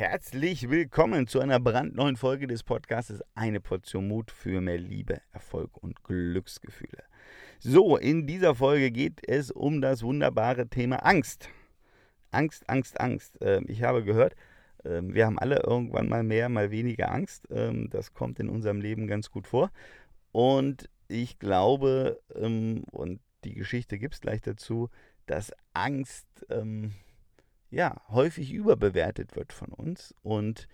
Herzlich 0.00 0.70
willkommen 0.70 1.26
zu 1.26 1.40
einer 1.40 1.60
brandneuen 1.60 2.16
Folge 2.16 2.46
des 2.46 2.62
Podcasts 2.62 3.22
Eine 3.34 3.60
Portion 3.60 4.08
Mut 4.08 4.30
für 4.30 4.62
mehr 4.62 4.78
Liebe, 4.78 5.20
Erfolg 5.30 5.76
und 5.76 6.02
Glücksgefühle. 6.04 7.02
So, 7.58 7.98
in 7.98 8.26
dieser 8.26 8.54
Folge 8.54 8.92
geht 8.92 9.20
es 9.28 9.50
um 9.50 9.82
das 9.82 10.02
wunderbare 10.02 10.68
Thema 10.68 11.04
Angst. 11.04 11.50
Angst, 12.30 12.66
Angst, 12.70 12.98
Angst. 12.98 13.36
Ähm, 13.42 13.66
ich 13.68 13.82
habe 13.82 14.02
gehört, 14.02 14.36
ähm, 14.86 15.12
wir 15.12 15.26
haben 15.26 15.38
alle 15.38 15.64
irgendwann 15.64 16.08
mal 16.08 16.22
mehr, 16.22 16.48
mal 16.48 16.70
weniger 16.70 17.12
Angst. 17.12 17.46
Ähm, 17.50 17.90
das 17.90 18.14
kommt 18.14 18.40
in 18.40 18.48
unserem 18.48 18.80
Leben 18.80 19.06
ganz 19.06 19.30
gut 19.30 19.46
vor. 19.46 19.70
Und 20.32 20.88
ich 21.08 21.38
glaube, 21.38 22.22
und 22.32 23.20
die 23.44 23.52
Geschichte 23.52 23.98
gibt 23.98 24.14
es 24.14 24.22
gleich 24.22 24.40
dazu, 24.40 24.88
dass 25.26 25.52
Angst 25.74 26.26
ja, 27.70 28.02
häufig 28.08 28.52
überbewertet 28.52 29.36
wird 29.36 29.52
von 29.52 29.68
uns 29.68 30.14
und 30.22 30.68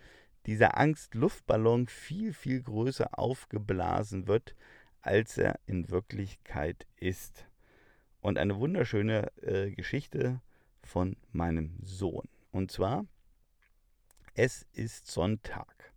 dieser 0.47 0.79
Angst-Luftballon 0.79 1.89
viel, 1.89 2.33
viel 2.33 2.63
größer 2.63 3.19
aufgeblasen 3.19 4.27
wird, 4.27 4.55
als 5.03 5.39
er 5.39 5.59
in 5.67 5.91
Wirklichkeit 5.91 6.87
ist. 6.97 7.47
Und 8.21 8.39
eine 8.39 8.57
wunderschöne 8.57 9.31
äh, 9.43 9.71
Geschichte 9.71 10.41
von 10.83 11.17
meinem 11.33 11.77
Sohn. 11.83 12.29
Und 12.51 12.71
zwar, 12.71 13.07
es 14.35 14.67
ist 14.73 15.09
Sonntag. 15.09 15.93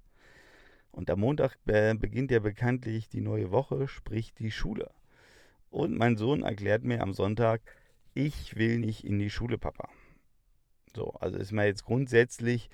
Und 0.92 1.10
am 1.10 1.22
Montag 1.22 1.58
äh, 1.68 1.94
beginnt 1.94 2.32
ja 2.32 2.40
bekanntlich 2.40 3.08
die 3.08 3.22
neue 3.22 3.52
Woche, 3.52 3.88
sprich 3.88 4.34
die 4.34 4.52
Schule. 4.52 4.92
Und 5.70 5.98
mein 5.98 6.18
Sohn 6.18 6.44
erklärt 6.44 6.84
mir 6.84 7.02
am 7.02 7.14
Sonntag, 7.14 7.62
ich 8.16 8.56
will 8.56 8.80
nicht 8.80 9.06
in 9.06 9.20
die 9.20 9.30
Schule, 9.30 9.58
Papa. 9.58 9.90
So, 10.96 11.12
also 11.20 11.38
ist 11.38 11.52
mir 11.52 11.66
jetzt 11.66 11.86
grundsätzlich, 11.86 12.70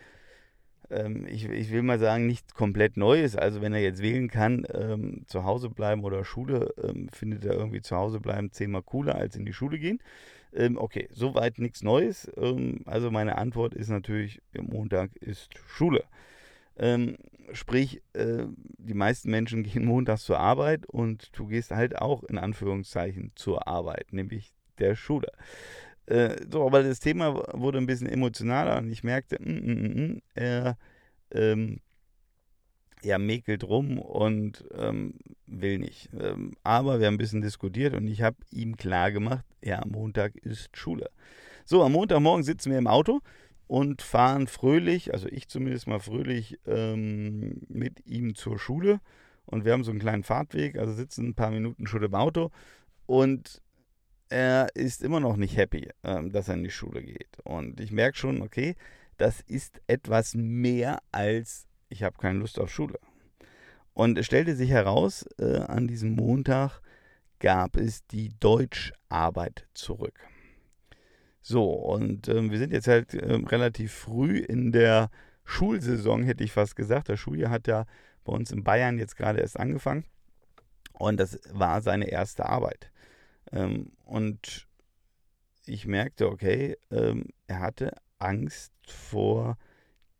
ähm, 0.89 1.25
ich, 1.27 1.45
ich 1.49 1.71
will 1.71 1.81
mal 1.81 1.99
sagen, 1.99 2.27
nichts 2.27 2.53
komplett 2.53 2.97
Neues. 2.97 3.35
Also 3.35 3.61
wenn 3.61 3.73
er 3.73 3.81
jetzt 3.81 4.01
wählen 4.01 4.29
kann, 4.29 4.65
ähm, 4.73 5.23
zu 5.27 5.43
Hause 5.43 5.69
bleiben 5.69 6.03
oder 6.03 6.23
Schule, 6.23 6.73
ähm, 6.81 7.09
findet 7.09 7.45
er 7.45 7.53
irgendwie 7.53 7.81
zu 7.81 7.95
Hause 7.95 8.19
bleiben 8.19 8.51
zehnmal 8.51 8.83
cooler 8.83 9.15
als 9.15 9.35
in 9.35 9.45
die 9.45 9.53
Schule 9.53 9.79
gehen. 9.79 9.99
Ähm, 10.53 10.77
okay, 10.77 11.09
soweit 11.11 11.59
nichts 11.59 11.83
Neues. 11.83 12.31
Ähm, 12.37 12.81
also 12.85 13.11
meine 13.11 13.37
Antwort 13.37 13.73
ist 13.73 13.89
natürlich, 13.89 14.41
Montag 14.53 15.15
ist 15.17 15.57
Schule. 15.67 16.03
Ähm, 16.77 17.17
sprich, 17.53 18.01
äh, 18.13 18.45
die 18.77 18.93
meisten 18.93 19.29
Menschen 19.29 19.63
gehen 19.63 19.85
montags 19.85 20.23
zur 20.23 20.39
Arbeit 20.39 20.85
und 20.85 21.37
du 21.37 21.47
gehst 21.47 21.71
halt 21.71 21.97
auch 21.99 22.23
in 22.23 22.37
Anführungszeichen 22.37 23.31
zur 23.35 23.67
Arbeit, 23.67 24.13
nämlich 24.13 24.53
der 24.79 24.95
Schule. 24.95 25.31
Äh, 26.07 26.35
so, 26.51 26.65
aber 26.65 26.83
das 26.83 26.99
Thema 26.99 27.35
wurde 27.53 27.79
ein 27.79 27.87
bisschen 27.87 28.07
emotionaler 28.07 28.77
und 28.77 28.91
ich 28.91 29.03
merkte, 29.03 29.37
mm, 29.39 29.51
mm, 29.51 29.73
mm, 29.73 30.01
mm 30.01 30.21
er 30.35 30.77
ähm, 31.31 31.79
ja, 33.05 33.17
mäkelt 33.17 33.63
rum 33.63 33.99
und 33.99 34.65
ähm, 34.75 35.15
will 35.45 35.79
nicht. 35.79 36.09
Ähm, 36.19 36.53
aber 36.63 36.99
wir 36.99 37.07
haben 37.07 37.15
ein 37.15 37.19
bisschen 37.19 37.41
diskutiert 37.41 37.93
und 37.93 38.07
ich 38.07 38.21
habe 38.21 38.37
ihm 38.51 38.77
klar 38.77 39.11
gemacht, 39.11 39.45
ja, 39.63 39.83
Montag 39.85 40.35
ist 40.37 40.75
Schule. 40.75 41.09
So, 41.65 41.83
am 41.83 41.93
Montagmorgen 41.93 42.43
sitzen 42.43 42.71
wir 42.71 42.77
im 42.77 42.87
Auto 42.87 43.21
und 43.67 44.01
fahren 44.01 44.47
fröhlich, 44.47 45.13
also 45.13 45.27
ich 45.29 45.47
zumindest 45.47 45.87
mal 45.87 45.99
fröhlich, 45.99 46.59
ähm, 46.65 47.61
mit 47.67 48.05
ihm 48.05 48.35
zur 48.35 48.59
Schule. 48.59 48.99
Und 49.45 49.65
wir 49.65 49.73
haben 49.73 49.83
so 49.83 49.91
einen 49.91 49.99
kleinen 49.99 50.23
Fahrtweg, 50.23 50.77
also 50.77 50.93
sitzen 50.93 51.27
ein 51.29 51.35
paar 51.35 51.51
Minuten 51.51 51.85
schon 51.87 52.03
im 52.03 52.15
Auto. 52.15 52.51
Und 53.05 53.61
er 54.29 54.69
ist 54.75 55.03
immer 55.03 55.19
noch 55.19 55.37
nicht 55.37 55.55
happy, 55.57 55.89
ähm, 56.03 56.31
dass 56.31 56.47
er 56.47 56.55
in 56.55 56.63
die 56.63 56.71
Schule 56.71 57.03
geht. 57.03 57.37
Und 57.43 57.79
ich 57.79 57.91
merke 57.91 58.17
schon, 58.17 58.41
okay, 58.41 58.75
das 59.17 59.41
ist 59.41 59.81
etwas 59.87 60.33
mehr 60.35 60.99
als 61.11 61.67
ich 61.89 62.03
habe 62.03 62.17
keine 62.17 62.39
Lust 62.39 62.59
auf 62.59 62.69
Schule. 62.69 62.99
Und 63.93 64.17
es 64.17 64.25
stellte 64.25 64.55
sich 64.55 64.69
heraus, 64.69 65.25
äh, 65.39 65.59
an 65.59 65.87
diesem 65.87 66.15
Montag 66.15 66.81
gab 67.39 67.77
es 67.77 68.05
die 68.07 68.29
Deutscharbeit 68.39 69.67
zurück. 69.73 70.19
So, 71.41 71.71
und 71.71 72.27
äh, 72.27 72.49
wir 72.49 72.57
sind 72.57 72.73
jetzt 72.73 72.87
halt 72.87 73.13
äh, 73.13 73.33
relativ 73.33 73.93
früh 73.93 74.39
in 74.39 74.71
der 74.71 75.09
Schulsaison, 75.43 76.23
hätte 76.23 76.43
ich 76.43 76.51
fast 76.51 76.75
gesagt. 76.75 77.07
Das 77.07 77.19
Schuljahr 77.19 77.51
hat 77.51 77.67
ja 77.67 77.85
bei 78.23 78.33
uns 78.33 78.51
in 78.51 78.63
Bayern 78.63 78.97
jetzt 78.97 79.15
gerade 79.15 79.39
erst 79.39 79.59
angefangen. 79.59 80.05
Und 80.93 81.19
das 81.19 81.39
war 81.51 81.81
seine 81.81 82.09
erste 82.09 82.47
Arbeit. 82.47 82.91
Ähm, 83.51 83.91
und 84.03 84.67
ich 85.65 85.85
merkte, 85.85 86.29
okay, 86.29 86.77
ähm, 86.91 87.25
er 87.47 87.59
hatte 87.59 87.93
Angst 88.17 88.73
vor 88.87 89.57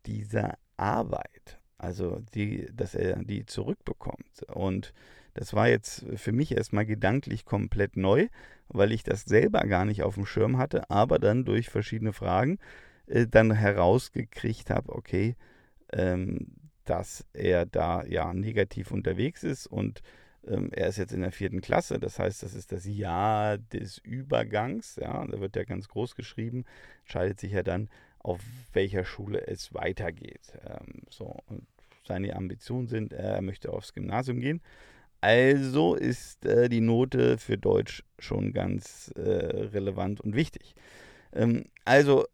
dieser 0.06 0.58
Arbeit. 0.76 1.60
Also, 1.78 2.20
die, 2.34 2.68
dass 2.72 2.94
er 2.94 3.22
die 3.22 3.44
zurückbekommt. 3.44 4.42
Und 4.48 4.92
das 5.34 5.52
war 5.52 5.68
jetzt 5.68 6.06
für 6.14 6.32
mich 6.32 6.52
erstmal 6.52 6.86
gedanklich 6.86 7.44
komplett 7.44 7.96
neu, 7.96 8.28
weil 8.68 8.92
ich 8.92 9.02
das 9.02 9.24
selber 9.24 9.60
gar 9.60 9.84
nicht 9.84 10.02
auf 10.02 10.14
dem 10.14 10.24
Schirm 10.26 10.56
hatte, 10.56 10.90
aber 10.90 11.18
dann 11.18 11.44
durch 11.44 11.68
verschiedene 11.68 12.14
Fragen 12.14 12.58
äh, 13.06 13.26
dann 13.26 13.52
herausgekriegt 13.52 14.70
habe, 14.70 14.94
okay, 14.94 15.36
ähm, 15.92 16.56
dass 16.84 17.26
er 17.32 17.66
da 17.66 18.04
ja 18.04 18.32
negativ 18.32 18.90
unterwegs 18.90 19.42
ist 19.42 19.66
und 19.66 20.02
er 20.46 20.88
ist 20.88 20.96
jetzt 20.96 21.12
in 21.12 21.22
der 21.22 21.32
vierten 21.32 21.60
Klasse, 21.60 21.98
das 21.98 22.18
heißt, 22.18 22.42
das 22.42 22.54
ist 22.54 22.72
das 22.72 22.86
Jahr 22.86 23.58
des 23.58 23.98
Übergangs, 23.98 24.96
ja, 24.96 25.26
da 25.26 25.40
wird 25.40 25.56
ja 25.56 25.64
ganz 25.64 25.88
groß 25.88 26.14
geschrieben, 26.14 26.64
entscheidet 27.02 27.40
sich 27.40 27.52
ja 27.52 27.62
dann, 27.62 27.88
auf 28.18 28.40
welcher 28.72 29.04
Schule 29.04 29.46
es 29.46 29.74
weitergeht. 29.74 30.52
Ähm, 30.64 31.02
so, 31.08 31.36
und 31.46 31.66
seine 32.04 32.34
Ambitionen 32.36 32.88
sind, 32.88 33.12
er 33.12 33.40
möchte 33.42 33.72
aufs 33.72 33.92
Gymnasium 33.92 34.40
gehen. 34.40 34.60
Also 35.20 35.94
ist 35.94 36.44
äh, 36.44 36.68
die 36.68 36.80
Note 36.80 37.38
für 37.38 37.58
Deutsch 37.58 38.04
schon 38.18 38.52
ganz 38.52 39.12
äh, 39.16 39.20
relevant 39.20 40.20
und 40.20 40.34
wichtig. 40.34 40.74
Ähm, 41.32 41.64
also, 41.84 42.26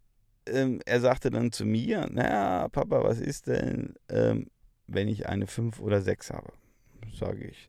ähm, 0.46 0.80
er 0.84 1.00
sagte 1.00 1.30
dann 1.30 1.52
zu 1.52 1.64
mir, 1.64 2.08
naja, 2.10 2.68
Papa, 2.68 3.02
was 3.04 3.20
ist 3.20 3.46
denn, 3.46 3.94
ähm, 4.08 4.48
wenn 4.86 5.08
ich 5.08 5.28
eine 5.28 5.46
5 5.46 5.80
oder 5.80 6.02
6 6.02 6.30
habe? 6.30 6.52
Sage 7.14 7.44
ich. 7.44 7.68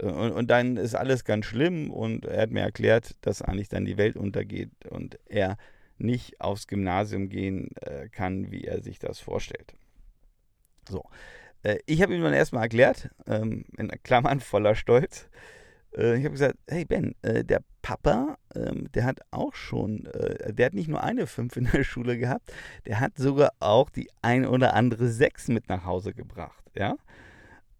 Und, 0.00 0.32
und 0.32 0.50
dann 0.50 0.76
ist 0.76 0.94
alles 0.94 1.24
ganz 1.24 1.46
schlimm 1.46 1.90
und 1.90 2.24
er 2.24 2.42
hat 2.42 2.50
mir 2.50 2.60
erklärt, 2.60 3.16
dass 3.20 3.42
eigentlich 3.42 3.68
dann 3.68 3.84
die 3.84 3.98
Welt 3.98 4.16
untergeht 4.16 4.70
und 4.88 5.18
er 5.26 5.56
nicht 5.98 6.40
aufs 6.40 6.66
Gymnasium 6.66 7.28
gehen 7.28 7.76
äh, 7.82 8.08
kann, 8.08 8.50
wie 8.50 8.64
er 8.64 8.82
sich 8.82 8.98
das 8.98 9.20
vorstellt. 9.20 9.74
So, 10.88 11.04
äh, 11.62 11.78
ich 11.86 12.00
habe 12.02 12.14
ihm 12.14 12.22
dann 12.22 12.32
erstmal 12.32 12.62
erklärt, 12.62 13.10
ähm, 13.26 13.64
in 13.76 13.88
Klammern 14.02 14.40
voller 14.40 14.74
Stolz, 14.74 15.28
äh, 15.96 16.16
ich 16.16 16.24
habe 16.24 16.32
gesagt, 16.32 16.56
hey 16.68 16.84
Ben, 16.84 17.14
äh, 17.22 17.44
der 17.44 17.62
Papa, 17.82 18.38
ähm, 18.54 18.90
der 18.92 19.04
hat 19.04 19.20
auch 19.30 19.54
schon, 19.54 20.06
äh, 20.06 20.52
der 20.52 20.66
hat 20.66 20.74
nicht 20.74 20.88
nur 20.88 21.02
eine 21.02 21.26
5 21.26 21.56
in 21.56 21.68
der 21.72 21.84
Schule 21.84 22.18
gehabt, 22.18 22.52
der 22.86 23.00
hat 23.00 23.16
sogar 23.16 23.52
auch 23.60 23.90
die 23.90 24.10
ein 24.22 24.46
oder 24.46 24.74
andere 24.74 25.08
6 25.08 25.48
mit 25.48 25.68
nach 25.68 25.84
Hause 25.84 26.14
gebracht, 26.14 26.64
ja. 26.74 26.96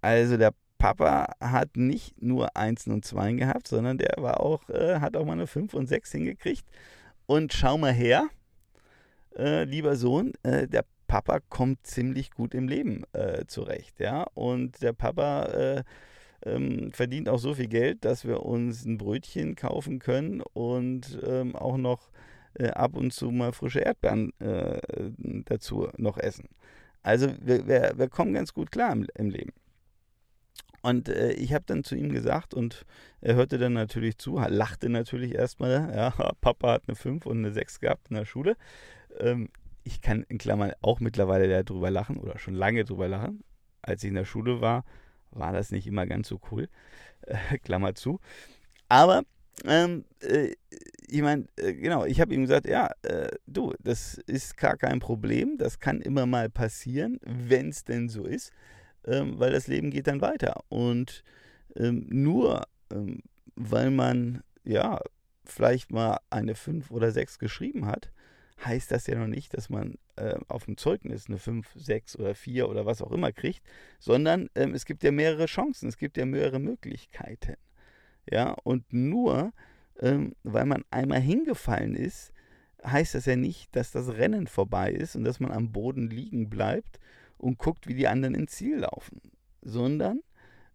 Also 0.03 0.37
der 0.37 0.53
Papa 0.81 1.35
hat 1.43 1.77
nicht 1.77 2.23
nur 2.23 2.57
Einsen 2.57 2.95
und 2.95 3.05
Zweien 3.05 3.37
gehabt, 3.37 3.69
sondern 3.69 3.99
der 3.99 4.15
war 4.17 4.41
auch, 4.41 4.67
äh, 4.71 4.99
hat 4.99 5.15
auch 5.15 5.27
mal 5.27 5.35
eine 5.35 5.47
5 5.47 5.75
und 5.75 5.87
6 5.87 6.11
hingekriegt. 6.13 6.65
Und 7.27 7.53
schau 7.53 7.77
mal 7.77 7.93
her, 7.93 8.29
äh, 9.37 9.65
lieber 9.65 9.95
Sohn, 9.97 10.33
äh, 10.43 10.67
der 10.67 10.87
Papa 11.07 11.41
kommt 11.51 11.87
ziemlich 11.87 12.31
gut 12.31 12.55
im 12.55 12.67
Leben 12.67 13.05
äh, 13.13 13.45
zurecht, 13.47 14.01
ja. 14.01 14.23
Und 14.33 14.81
der 14.81 14.95
Papa 14.95 15.45
äh, 15.45 15.85
ähm, 16.47 16.91
verdient 16.93 17.29
auch 17.29 17.39
so 17.39 17.53
viel 17.53 17.69
Geld, 17.69 18.07
dass 18.07 18.25
wir 18.25 18.43
uns 18.43 18.87
ein 18.87 18.97
Brötchen 18.97 19.57
kaufen 19.57 19.99
können 19.99 20.41
und 20.55 21.19
ähm, 21.27 21.57
auch 21.57 21.77
noch 21.77 22.11
äh, 22.55 22.69
ab 22.69 22.97
und 22.97 23.13
zu 23.13 23.31
mal 23.31 23.53
frische 23.53 23.81
Erdbeeren 23.81 24.33
dazu 25.45 25.89
noch 25.99 26.17
essen. 26.17 26.49
Also 27.03 27.29
wir, 27.43 27.67
wir, 27.69 27.93
wir 27.97 28.09
kommen 28.09 28.33
ganz 28.33 28.55
gut 28.55 28.73
klar 28.73 28.93
im, 28.93 29.07
im 29.15 29.29
Leben. 29.29 29.53
Und 30.83 31.09
äh, 31.09 31.33
ich 31.33 31.53
habe 31.53 31.65
dann 31.67 31.85
zu 31.85 31.95
ihm 31.95 32.11
gesagt 32.11 32.55
und 32.55 32.87
er 33.21 33.35
hörte 33.35 33.59
dann 33.59 33.75
natürlich 33.75 34.17
zu, 34.19 34.39
lachte 34.39 34.89
natürlich 34.89 35.35
erstmal. 35.35 35.93
Ja, 35.95 36.11
Papa 36.41 36.73
hat 36.73 36.85
eine 36.87 36.97
5 36.97 37.27
und 37.27 37.39
eine 37.39 37.53
6 37.53 37.81
gehabt 37.81 38.09
in 38.11 38.17
der 38.17 38.25
Schule. 38.25 38.57
Ähm, 39.19 39.51
ich 39.85 40.01
kann 40.01 40.25
in 40.29 40.39
Klammern 40.39 40.73
auch 40.81 41.01
mittlerweile 41.01 41.65
darüber 41.65 41.91
lachen 41.91 42.17
oder 42.17 42.39
schon 42.39 42.55
lange 42.55 42.85
darüber 42.85 43.09
lachen. 43.09 43.45
Als 43.83 44.03
ich 44.03 44.09
in 44.09 44.15
der 44.15 44.25
Schule 44.25 44.61
war, 44.61 44.85
war 45.31 45.53
das 45.53 45.71
nicht 45.71 45.87
immer 45.87 46.07
ganz 46.07 46.29
so 46.29 46.41
cool. 46.51 46.69
Äh, 47.23 47.59
Klammer 47.63 47.95
zu. 47.95 48.21
Aber 48.89 49.23
ähm, 49.67 50.05
äh, 50.21 50.55
ich 51.07 51.21
meine, 51.21 51.47
äh, 51.57 51.75
genau, 51.75 52.07
ich 52.07 52.21
habe 52.21 52.35
ihm 52.35 52.43
gesagt, 52.43 52.67
ja, 52.67 52.91
äh, 53.03 53.29
du, 53.47 53.75
das 53.81 54.15
ist 54.27 54.57
gar 54.57 54.77
kein 54.77 55.01
Problem, 55.01 55.59
das 55.59 55.79
kann 55.79 56.01
immer 56.01 56.25
mal 56.25 56.49
passieren, 56.49 57.19
wenn 57.23 57.69
es 57.69 57.85
denn 57.85 58.09
so 58.09 58.25
ist 58.25 58.53
ähm, 59.07 59.39
weil 59.39 59.53
das 59.53 59.67
Leben 59.67 59.91
geht 59.91 60.07
dann 60.07 60.21
weiter. 60.21 60.61
Und 60.69 61.23
ähm, 61.77 62.07
nur 62.09 62.67
ähm, 62.91 63.21
weil 63.57 63.91
man 63.91 64.43
ja 64.65 65.01
vielleicht 65.45 65.91
mal 65.91 66.19
eine 66.31 66.55
5 66.55 66.91
oder 66.91 67.11
6 67.11 67.39
geschrieben 67.39 67.87
hat, 67.87 68.13
heißt 68.65 68.91
das 68.91 69.07
ja 69.07 69.17
noch 69.17 69.27
nicht, 69.27 69.55
dass 69.55 69.71
man 69.71 69.97
äh, 70.17 70.39
auf 70.49 70.67
dem 70.67 70.77
Zeugnis 70.77 71.27
eine 71.29 71.39
5, 71.39 71.67
6 71.75 72.17
oder 72.17 72.35
4 72.35 72.69
oder 72.69 72.87
was 72.87 73.03
auch 73.03 73.13
immer 73.13 73.33
kriegt, 73.33 73.63
sondern 73.99 74.49
ähm, 74.55 74.75
es 74.75 74.85
gibt 74.85 75.03
ja 75.03 75.13
mehrere 75.13 75.47
Chancen, 75.47 75.89
es 75.89 75.97
gibt 75.97 76.17
ja 76.17 76.27
mehrere 76.27 76.59
Möglichkeiten. 76.59 77.57
Ja, 78.31 78.55
und 78.65 78.93
nur 78.93 79.53
ähm, 80.01 80.35
weil 80.43 80.67
man 80.67 80.85
einmal 80.91 81.21
hingefallen 81.21 81.95
ist, 81.95 82.33
heißt 82.85 83.15
das 83.15 83.27
ja 83.27 83.37
nicht, 83.37 83.75
dass 83.77 83.93
das 83.93 84.09
Rennen 84.09 84.47
vorbei 84.47 84.91
ist 84.91 85.15
und 85.15 85.25
dass 85.25 85.41
man 85.41 85.53
am 85.53 85.73
Boden 85.73 86.09
liegen 86.09 86.49
bleibt 86.49 86.99
und 87.41 87.59
guckt, 87.59 87.89
wie 87.89 87.95
die 87.95 88.09
anderen 88.09 88.35
ins 88.35 88.53
Ziel 88.53 88.79
laufen, 88.79 89.21
sondern 89.63 90.21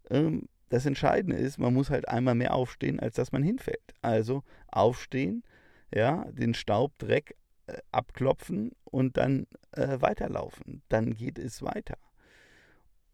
ähm, 0.09 0.47
das 0.69 0.85
Entscheidende 0.85 1.37
ist, 1.37 1.57
man 1.57 1.73
muss 1.73 1.89
halt 1.89 2.09
einmal 2.09 2.35
mehr 2.35 2.53
aufstehen, 2.53 2.99
als 2.99 3.15
dass 3.15 3.31
man 3.31 3.43
hinfällt. 3.43 3.93
Also 4.01 4.43
aufstehen, 4.67 5.43
ja, 5.93 6.25
den 6.31 6.53
Staub, 6.53 6.97
Dreck 6.97 7.37
äh, 7.67 7.77
abklopfen 7.91 8.71
und 8.83 9.17
dann 9.17 9.47
äh, 9.71 10.01
weiterlaufen. 10.01 10.81
Dann 10.89 11.13
geht 11.13 11.37
es 11.37 11.61
weiter. 11.61 11.97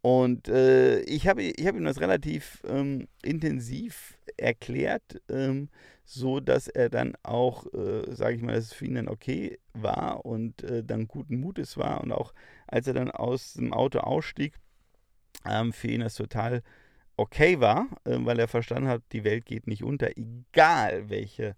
Und 0.01 0.47
äh, 0.47 1.01
ich 1.01 1.27
habe 1.27 1.43
ich 1.43 1.67
hab 1.67 1.75
ihm 1.75 1.83
das 1.85 2.01
relativ 2.01 2.63
ähm, 2.67 3.07
intensiv 3.21 4.17
erklärt, 4.35 5.21
ähm, 5.29 5.69
so 6.05 6.39
dass 6.39 6.67
er 6.67 6.89
dann 6.89 7.13
auch, 7.21 7.71
äh, 7.73 8.13
sage 8.15 8.35
ich 8.35 8.41
mal, 8.41 8.55
dass 8.55 8.65
es 8.65 8.73
für 8.73 8.85
ihn 8.85 8.95
dann 8.95 9.07
okay 9.07 9.59
war 9.73 10.25
und 10.25 10.63
äh, 10.63 10.83
dann 10.83 11.07
guten 11.07 11.39
Mutes 11.39 11.77
war. 11.77 12.01
Und 12.01 12.11
auch 12.11 12.33
als 12.67 12.87
er 12.87 12.93
dann 12.93 13.11
aus 13.11 13.53
dem 13.53 13.73
Auto 13.73 13.99
ausstieg, 13.99 14.55
ähm, 15.47 15.71
für 15.71 15.89
ihn 15.89 16.01
das 16.01 16.15
total 16.15 16.63
okay 17.15 17.59
war, 17.59 17.87
äh, 18.05 18.17
weil 18.19 18.39
er 18.39 18.47
verstanden 18.47 18.89
hat, 18.89 19.03
die 19.11 19.23
Welt 19.23 19.45
geht 19.45 19.67
nicht 19.67 19.83
unter, 19.83 20.09
egal 20.17 21.09
welche 21.09 21.55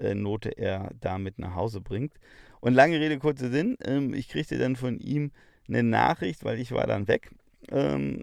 äh, 0.00 0.14
Note 0.14 0.48
er 0.50 0.90
damit 0.98 1.38
nach 1.38 1.54
Hause 1.54 1.82
bringt. 1.82 2.14
Und 2.60 2.72
lange 2.72 2.98
Rede, 2.98 3.18
kurzer 3.18 3.50
Sinn, 3.50 3.76
ähm, 3.84 4.14
ich 4.14 4.28
kriegte 4.28 4.56
dann 4.56 4.76
von 4.76 4.98
ihm 4.98 5.30
eine 5.68 5.82
Nachricht, 5.82 6.44
weil 6.44 6.58
ich 6.58 6.72
war 6.72 6.86
dann 6.86 7.06
weg 7.06 7.30
ähm, 7.70 8.22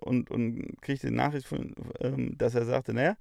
und, 0.00 0.30
und 0.30 0.80
kriegte 0.82 1.08
eine 1.08 1.16
Nachricht, 1.16 1.46
von, 1.46 1.74
ähm, 2.00 2.36
dass 2.38 2.54
er 2.54 2.64
sagte, 2.64 2.94
naja, 2.94 3.16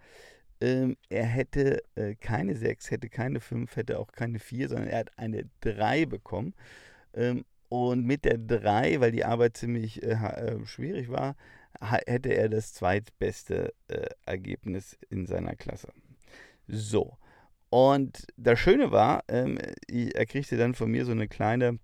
ähm, 0.62 0.98
er 1.10 1.26
hätte 1.26 1.84
äh, 1.96 2.16
keine 2.16 2.56
6, 2.56 2.92
hätte 2.92 3.10
keine 3.10 3.40
5, 3.40 3.76
hätte 3.76 4.00
auch 4.00 4.12
keine 4.12 4.40
4, 4.40 4.70
sondern 4.70 4.88
er 4.88 5.00
hat 5.00 5.18
eine 5.18 5.50
3 5.62 6.06
bekommen. 6.06 6.54
Ähm, 7.14 7.46
und 7.70 8.06
mit 8.06 8.26
der 8.26 8.38
3, 8.38 9.00
weil 9.00 9.12
die 9.12 9.26
Arbeit 9.26 9.58
ziemlich 9.58 10.04
äh, 10.04 10.12
äh, 10.12 10.66
schwierig 10.66 11.10
war, 11.10 11.36
hätte 12.06 12.30
er 12.30 12.48
das 12.50 12.74
zweitbeste 12.74 13.74
äh, 13.88 14.08
Ergebnis 14.26 14.98
in 15.10 15.26
seiner 15.26 15.56
Klasse. 15.56 15.92
So. 16.68 17.18
Und 17.70 18.28
das 18.38 18.60
Schöne 18.60 18.92
war, 18.92 19.24
ähm, 19.28 19.58
er 19.90 20.26
kriegte 20.28 20.58
dann 20.58 20.76
von 20.76 20.92
mir 20.92 21.06
so 21.06 21.12
eine 21.12 21.28
kleine 21.28 21.80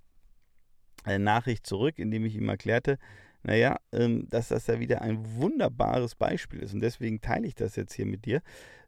äh, 1.06 1.18
Nachricht 1.18 1.66
zurück, 1.66 1.98
indem 1.98 2.25
ich 2.25 2.36
ihm 2.36 2.48
erklärte, 2.48 3.00
naja, 3.44 3.77
ähm, 3.91 4.27
dass 4.30 4.50
das 4.50 4.68
ja 4.68 4.80
wieder 4.80 5.01
ein 5.01 5.36
wunderbares 5.36 6.15
Beispiel 6.15 6.59
ist. 6.59 6.74
Und 6.74 6.81
deswegen 6.81 7.21
teile 7.21 7.47
ich 7.47 7.56
das 7.56 7.75
jetzt 7.75 7.94
hier 7.94 8.06
mit 8.06 8.25
dir. 8.25 8.41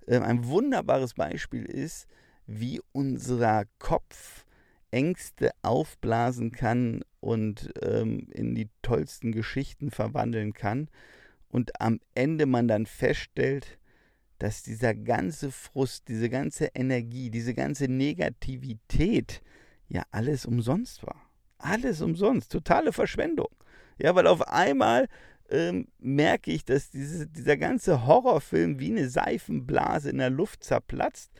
Ähm, 0.07 0.23
ein 0.23 0.45
wunderbares 0.45 1.13
Beispiel 1.13 1.65
ist, 1.65 2.07
wie 2.47 2.81
unser 2.91 3.65
Kopf 3.79 4.45
Ängste 4.91 5.51
aufblasen 5.61 6.51
kann 6.51 7.01
und 7.21 7.71
ähm, 7.81 8.27
in 8.33 8.55
die 8.55 8.69
tollsten 8.81 9.31
Geschichten 9.31 9.89
verwandeln 9.89 10.53
kann. 10.53 10.89
Und 11.47 11.79
am 11.81 11.99
Ende 12.13 12.45
man 12.45 12.67
dann 12.67 12.85
feststellt, 12.85 13.79
dass 14.37 14.63
dieser 14.63 14.95
ganze 14.95 15.51
Frust, 15.51 16.07
diese 16.07 16.29
ganze 16.29 16.69
Energie, 16.73 17.29
diese 17.29 17.53
ganze 17.53 17.87
Negativität 17.87 19.41
ja 19.87 20.03
alles 20.11 20.45
umsonst 20.45 21.05
war. 21.05 21.21
Alles 21.57 22.01
umsonst, 22.01 22.51
totale 22.51 22.91
Verschwendung. 22.91 23.49
Ja, 24.01 24.15
weil 24.15 24.25
auf 24.25 24.47
einmal 24.47 25.07
ähm, 25.49 25.87
merke 25.99 26.51
ich, 26.51 26.65
dass 26.65 26.89
diese, 26.89 27.27
dieser 27.27 27.57
ganze 27.57 28.07
Horrorfilm 28.07 28.79
wie 28.79 28.91
eine 28.91 29.09
Seifenblase 29.09 30.09
in 30.09 30.17
der 30.17 30.31
Luft 30.31 30.63
zerplatzt 30.63 31.31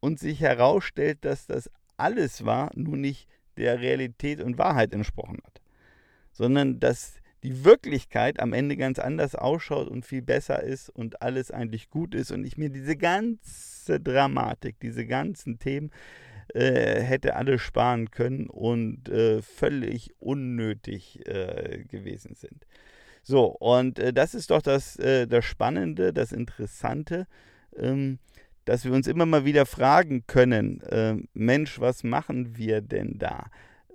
und 0.00 0.18
sich 0.18 0.40
herausstellt, 0.40 1.24
dass 1.24 1.46
das 1.46 1.70
alles 1.96 2.44
war, 2.44 2.70
nur 2.74 2.96
nicht 2.96 3.28
der 3.56 3.80
Realität 3.80 4.42
und 4.42 4.58
Wahrheit 4.58 4.92
entsprochen 4.92 5.38
hat. 5.44 5.62
Sondern 6.32 6.80
dass 6.80 7.14
die 7.42 7.64
Wirklichkeit 7.64 8.40
am 8.40 8.52
Ende 8.52 8.76
ganz 8.76 8.98
anders 8.98 9.34
ausschaut 9.34 9.88
und 9.88 10.04
viel 10.04 10.22
besser 10.22 10.62
ist 10.62 10.90
und 10.90 11.22
alles 11.22 11.50
eigentlich 11.50 11.88
gut 11.88 12.14
ist 12.14 12.30
und 12.30 12.44
ich 12.44 12.56
mir 12.56 12.68
diese 12.68 12.96
ganze 12.96 14.00
Dramatik, 14.00 14.80
diese 14.80 15.06
ganzen 15.06 15.58
Themen 15.58 15.90
äh, 16.54 17.00
hätte 17.00 17.36
alle 17.36 17.58
sparen 17.58 18.10
können 18.10 18.48
und 18.48 19.08
äh, 19.08 19.42
völlig 19.42 20.12
unnötig 20.18 21.26
äh, 21.26 21.84
gewesen 21.88 22.34
sind. 22.34 22.66
So, 23.22 23.46
und 23.46 23.98
äh, 23.98 24.12
das 24.12 24.34
ist 24.34 24.50
doch 24.50 24.62
das, 24.62 24.96
äh, 24.96 25.26
das 25.26 25.44
Spannende, 25.44 26.12
das 26.12 26.32
Interessante, 26.32 27.26
ähm, 27.76 28.18
dass 28.64 28.84
wir 28.84 28.92
uns 28.92 29.06
immer 29.06 29.26
mal 29.26 29.44
wieder 29.44 29.66
fragen 29.66 30.24
können, 30.26 30.82
ähm, 30.90 31.28
Mensch, 31.32 31.80
was 31.80 32.04
machen 32.04 32.56
wir 32.56 32.80
denn 32.80 33.18
da? 33.18 33.46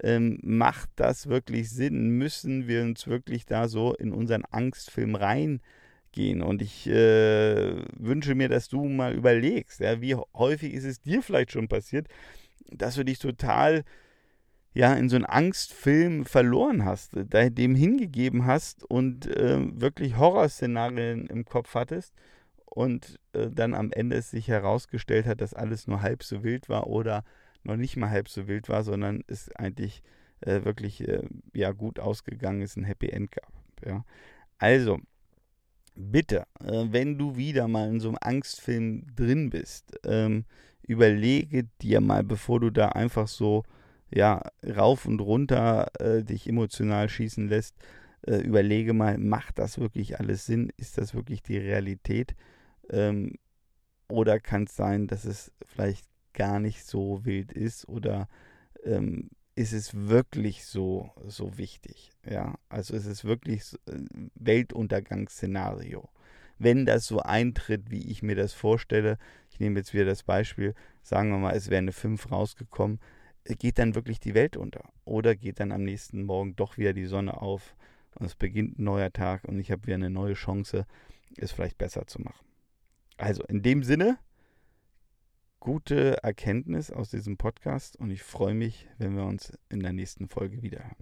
Ähm, 0.03 0.39
macht 0.43 0.89
das 0.95 1.27
wirklich 1.27 1.69
Sinn? 1.69 2.17
Müssen 2.17 2.67
wir 2.67 2.83
uns 2.83 3.07
wirklich 3.07 3.45
da 3.45 3.67
so 3.67 3.93
in 3.95 4.13
unseren 4.13 4.45
Angstfilm 4.45 5.15
reingehen? 5.15 6.41
Und 6.41 6.61
ich 6.61 6.87
äh, 6.87 7.75
wünsche 7.97 8.35
mir, 8.35 8.49
dass 8.49 8.67
du 8.69 8.85
mal 8.85 9.13
überlegst, 9.13 9.79
ja, 9.79 10.01
wie 10.01 10.15
häufig 10.15 10.73
ist 10.73 10.85
es 10.85 11.01
dir 11.01 11.21
vielleicht 11.23 11.51
schon 11.51 11.67
passiert, 11.67 12.07
dass 12.71 12.95
du 12.95 13.03
dich 13.03 13.19
total 13.19 13.83
ja, 14.73 14.93
in 14.93 15.09
so 15.09 15.15
einen 15.15 15.25
Angstfilm 15.25 16.25
verloren 16.25 16.85
hast, 16.85 17.13
dem 17.15 17.73
hingegeben 17.73 18.45
hast 18.45 18.83
und 18.83 19.25
äh, 19.25 19.59
wirklich 19.81 20.17
Horrorszenarien 20.17 21.25
im 21.27 21.45
Kopf 21.45 21.73
hattest 21.73 22.13
und 22.65 23.19
äh, 23.33 23.49
dann 23.49 23.73
am 23.73 23.91
Ende 23.91 24.17
es 24.17 24.29
sich 24.29 24.47
herausgestellt 24.47 25.25
hat, 25.25 25.41
dass 25.41 25.55
alles 25.55 25.87
nur 25.87 26.03
halb 26.03 26.21
so 26.21 26.43
wild 26.43 26.69
war 26.69 26.85
oder 26.85 27.23
noch 27.63 27.75
nicht 27.75 27.97
mal 27.97 28.11
halb 28.11 28.29
so 28.29 28.47
wild 28.47 28.69
war, 28.69 28.83
sondern 28.83 29.23
es 29.25 29.49
eigentlich 29.55 30.03
äh, 30.41 30.63
wirklich 30.63 31.07
äh, 31.07 31.23
ja, 31.53 31.71
gut 31.71 31.99
ausgegangen 31.99 32.61
ist, 32.61 32.77
ein 32.77 32.83
Happy 32.83 33.09
End 33.09 33.31
gab. 33.31 33.51
Ja. 33.83 34.05
Also, 34.59 34.99
bitte, 35.95 36.45
äh, 36.63 36.85
wenn 36.89 37.17
du 37.17 37.35
wieder 37.35 37.67
mal 37.67 37.89
in 37.89 37.99
so 37.99 38.09
einem 38.09 38.19
Angstfilm 38.21 39.07
drin 39.15 39.49
bist, 39.49 39.99
ähm, 40.05 40.45
überlege 40.87 41.65
dir 41.81 42.01
mal, 42.01 42.23
bevor 42.23 42.59
du 42.59 42.69
da 42.69 42.89
einfach 42.89 43.27
so 43.27 43.63
ja, 44.09 44.41
rauf 44.65 45.05
und 45.05 45.19
runter 45.19 45.91
äh, 45.99 46.23
dich 46.23 46.47
emotional 46.47 47.09
schießen 47.09 47.49
lässt, 47.49 47.75
äh, 48.25 48.37
überlege 48.37 48.93
mal, 48.93 49.17
macht 49.17 49.59
das 49.59 49.79
wirklich 49.79 50.19
alles 50.19 50.45
Sinn? 50.45 50.71
Ist 50.77 50.97
das 50.97 51.13
wirklich 51.13 51.43
die 51.43 51.57
Realität? 51.57 52.35
Ähm, 52.89 53.35
oder 54.09 54.39
kann 54.39 54.63
es 54.63 54.75
sein, 54.75 55.07
dass 55.07 55.25
es 55.25 55.51
vielleicht 55.65 56.05
gar 56.33 56.59
nicht 56.59 56.85
so 56.85 57.25
wild 57.25 57.51
ist? 57.51 57.87
Oder 57.89 58.27
ähm, 58.83 59.29
ist 59.55 59.73
es 59.73 59.93
wirklich 59.93 60.65
so, 60.65 61.11
so 61.25 61.57
wichtig? 61.57 62.11
Ja, 62.29 62.55
also 62.69 62.95
ist 62.95 63.07
es 63.07 63.25
wirklich 63.25 63.65
so, 63.65 63.77
äh, 63.87 63.99
Weltuntergangsszenario. 64.35 66.09
Wenn 66.59 66.85
das 66.85 67.05
so 67.05 67.19
eintritt, 67.19 67.91
wie 67.91 68.09
ich 68.09 68.23
mir 68.23 68.35
das 68.35 68.53
vorstelle, 68.53 69.17
ich 69.57 69.59
nehme 69.59 69.79
jetzt 69.79 69.95
wieder 69.95 70.05
das 70.05 70.21
Beispiel, 70.21 70.75
sagen 71.01 71.31
wir 71.31 71.39
mal, 71.39 71.55
es 71.55 71.71
wäre 71.71 71.79
eine 71.79 71.91
5 71.91 72.31
rausgekommen, 72.31 72.99
äh, 73.43 73.55
geht 73.55 73.79
dann 73.79 73.95
wirklich 73.95 74.19
die 74.19 74.35
Welt 74.35 74.55
unter? 74.55 74.83
Oder 75.03 75.35
geht 75.35 75.59
dann 75.59 75.71
am 75.71 75.81
nächsten 75.81 76.25
Morgen 76.25 76.55
doch 76.55 76.77
wieder 76.77 76.93
die 76.93 77.07
Sonne 77.07 77.41
auf 77.41 77.75
und 78.19 78.27
es 78.27 78.35
beginnt 78.35 78.77
ein 78.77 78.83
neuer 78.83 79.11
Tag 79.11 79.45
und 79.45 79.57
ich 79.57 79.71
habe 79.71 79.87
wieder 79.87 79.95
eine 79.95 80.11
neue 80.11 80.35
Chance, 80.35 80.85
es 81.37 81.51
vielleicht 81.51 81.79
besser 81.79 82.05
zu 82.05 82.21
machen? 82.21 82.45
Also 83.17 83.43
in 83.45 83.63
dem 83.63 83.81
Sinne, 83.81 84.19
gute 85.59 86.21
Erkenntnis 86.21 86.91
aus 86.91 87.09
diesem 87.09 87.37
Podcast 87.37 87.95
und 87.95 88.11
ich 88.11 88.21
freue 88.21 88.53
mich, 88.53 88.87
wenn 88.99 89.15
wir 89.15 89.25
uns 89.25 89.57
in 89.69 89.79
der 89.79 89.91
nächsten 89.91 90.27
Folge 90.27 90.61
wiederhören. 90.61 90.95